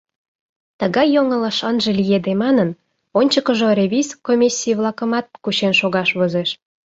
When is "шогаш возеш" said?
5.79-6.49